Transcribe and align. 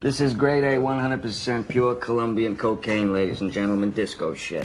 This 0.00 0.20
is 0.20 0.32
grade 0.32 0.62
A, 0.62 0.76
100% 0.76 1.66
pure 1.66 1.96
Colombian 1.96 2.56
cocaine, 2.56 3.12
ladies 3.12 3.40
and 3.40 3.50
gentlemen, 3.50 3.90
disco 3.90 4.32
shit. 4.32 4.64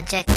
Technologic. 0.00 0.29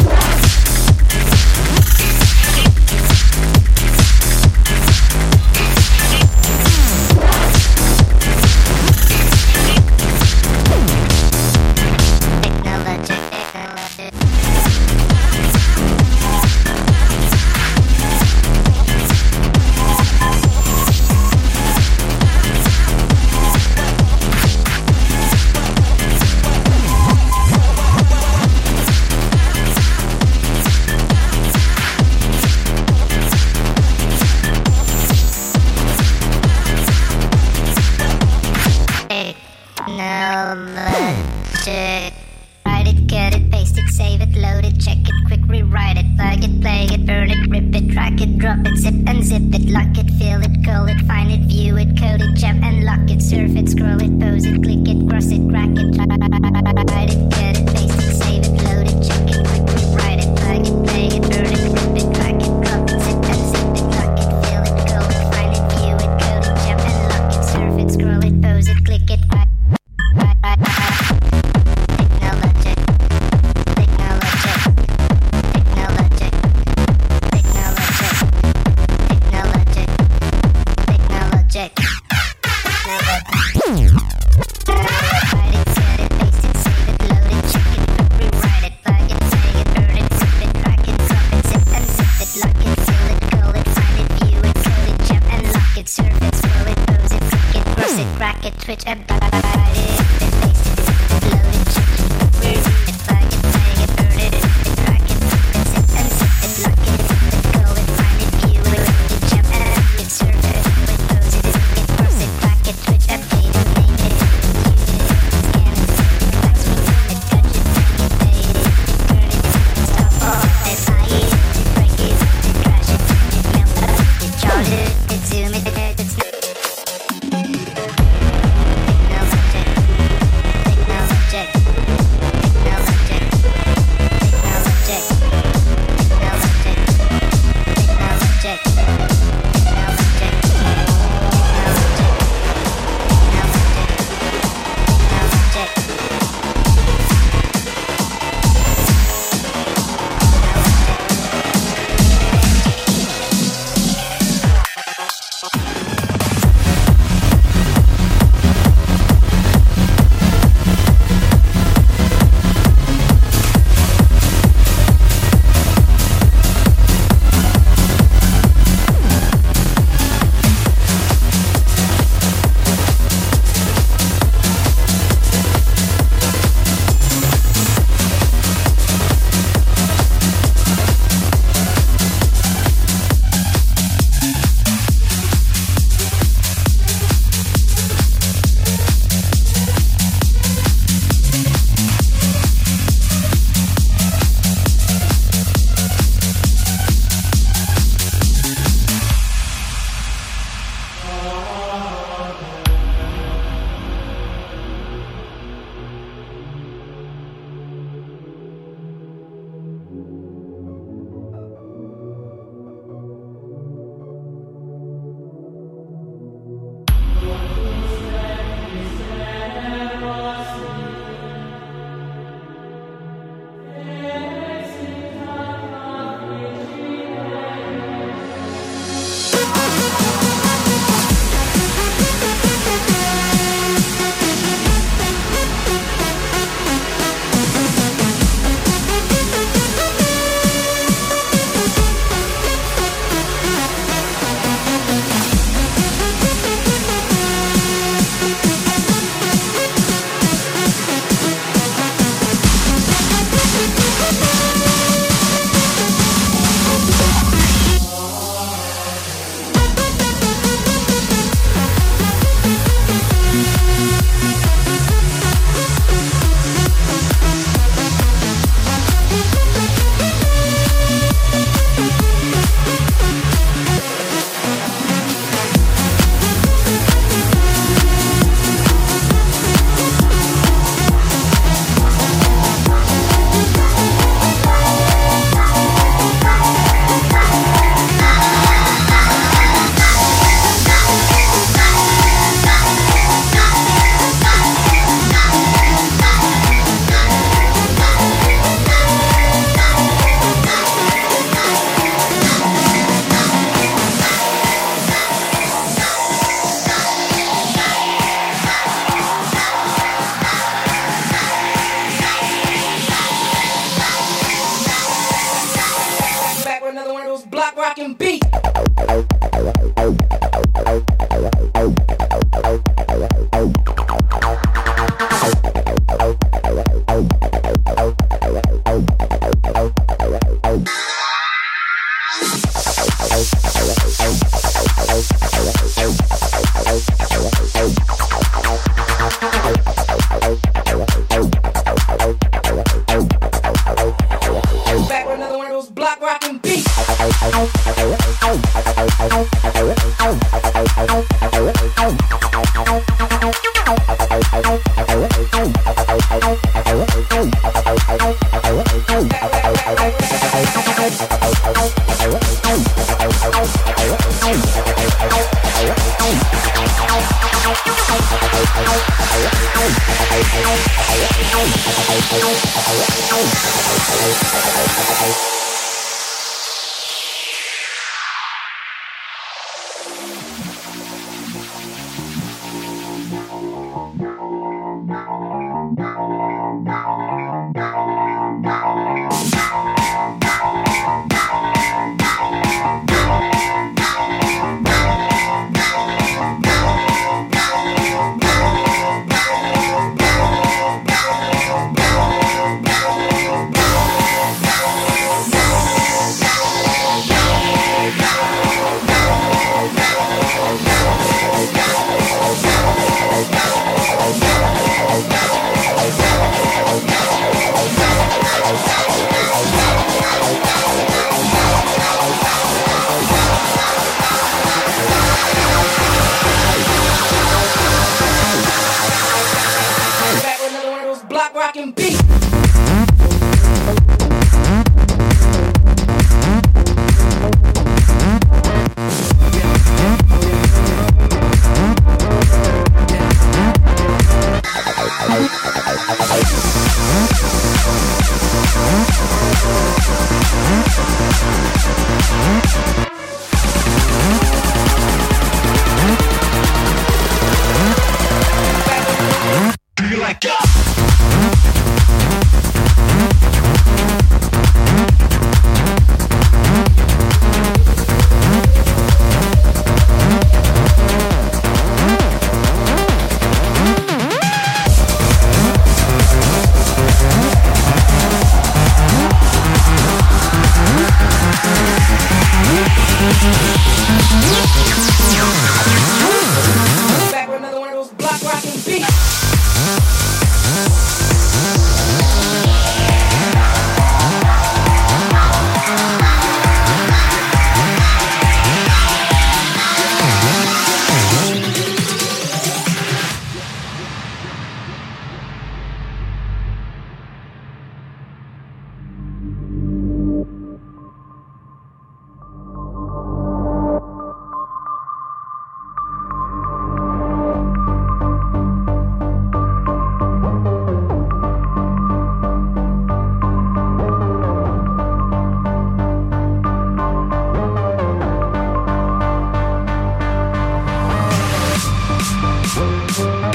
Música 532.56 533.34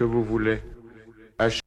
que 0.00 0.04
vous 0.04 0.24
voulez. 0.24 0.62
Achetez 1.38 1.60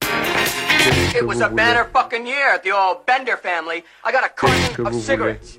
ce 0.00 0.06
que 0.06 0.14
vous 0.14 1.00
voulez. 1.00 1.18
It 1.18 1.26
was 1.26 1.40
a 1.40 1.48
banner 1.48 1.84
fucking 1.92 2.24
year 2.24 2.54
at 2.54 2.62
the 2.62 2.70
old 2.70 3.04
Bender 3.04 3.36
family. 3.36 3.82
I 4.04 4.12
got 4.12 4.24
a 4.24 4.28
carton 4.28 4.86
of 4.86 4.94
cigarettes. 4.94 5.58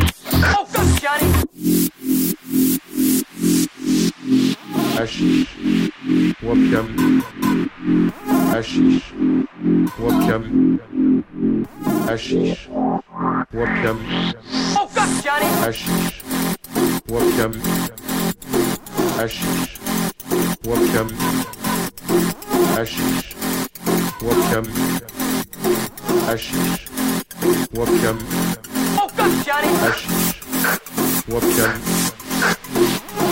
Ashish, 5.01 5.89
what 6.41 6.57
Hashish, 8.53 9.05
webcam. 9.97 10.45
Hashish, 12.05 12.67
webcam. 13.51 13.97
Oh 14.77 14.87
God, 14.93 15.23
Johnny! 15.23 15.49
Hashish, 15.63 16.21
webcam. 17.07 17.53
Hashish, 19.17 19.79
webcam. 20.61 21.09
Hashish, 22.75 23.33
webcam. 24.19 24.65
Hashish, 26.27 26.89
webcam. 27.73 28.17
Oh 28.99 29.07
fuck, 29.07 29.31
Johnny! 29.43 29.67
Hashish 29.79 30.30
webcam, 30.61 31.73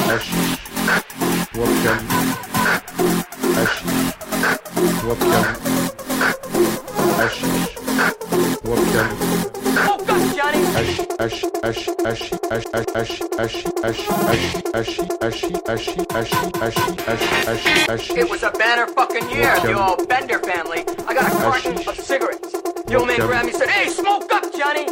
hashish, 0.07 0.59
webcam, 1.53 1.99
Smoke 9.61 10.09
up, 10.09 10.35
Johnny. 10.35 10.63
hash, 10.73 10.97
hash, 11.19 11.41
hash, 11.63 11.89
hash, 12.03 12.29
hash, 12.49 12.93
hash, 12.97 13.21
hash, 13.37 13.63
hash, 13.83 14.03
hash, 14.13 14.97
hash, 15.21 15.41
hash, 15.67 15.85
hash, 15.85 15.93
hash, 16.09 16.33
hash, 16.59 16.75
hash, 17.45 17.87
hash, 17.87 18.09
It 18.11 18.29
was 18.29 18.43
a 18.43 18.51
banner 18.51 18.87
fucking 18.87 19.29
year, 19.29 19.59
the 19.61 19.73
old 19.73 20.07
Bender 20.07 20.39
family. 20.39 20.83
I 21.07 21.13
got 21.13 21.31
a 21.31 21.35
carton 21.37 21.77
of 21.87 21.95
cigarettes. 21.95 22.51
The 22.87 22.95
old 22.95 23.07
man 23.07 23.19
grabbed 23.19 23.45
me 23.45 23.51
and 23.51 23.59
said, 23.59 23.69
Hey, 23.69 23.89
smoke 23.89 24.31
up, 24.31 24.53
Johnny. 24.55 24.87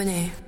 Poney. 0.00 0.39